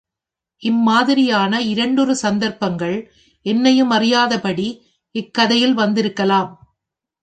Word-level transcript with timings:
இம்மாதிரியான 0.63 1.59
இரண்டொரு 1.61 2.15
சந்தர்ப்பங்கள் 2.15 2.97
என்னையுமறியாதபடி 3.45 4.67
இக்கதையில் 5.15 5.73
வந்திருக்கலாம். 5.73 6.51